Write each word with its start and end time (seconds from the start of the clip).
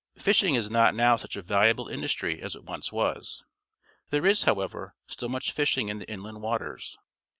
Fishing 0.17 0.55
is 0.55 0.71
not 0.71 0.95
now 0.95 1.15
such 1.15 1.35
a 1.35 1.43
valuable 1.43 1.87
industry 1.87 2.41
as 2.41 2.55
it 2.55 2.63
once 2.63 2.91
was. 2.91 3.43
There 4.09 4.25
is, 4.25 4.45
however, 4.45 4.95
still 5.05 5.29
much 5.29 5.53
fisliing 5.53 5.89
in 5.91 5.99
the 5.99 6.09
inland 6.09 6.41
waters. 6.41 6.97